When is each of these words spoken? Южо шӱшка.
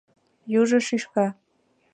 Южо 0.59 0.77
шӱшка. 0.87 1.27